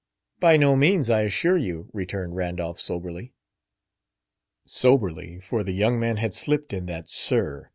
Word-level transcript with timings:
"By 0.39 0.57
no 0.57 0.75
means, 0.75 1.11
I 1.11 1.21
assure 1.21 1.57
you," 1.57 1.91
returned 1.93 2.35
Randolph 2.35 2.79
soberly. 2.79 3.33
Soberly. 4.65 5.39
For 5.39 5.63
the 5.63 5.73
young 5.73 5.99
man 5.99 6.17
had 6.17 6.33
slipped 6.33 6.73
in 6.73 6.87
that 6.87 7.07
"sir." 7.07 7.69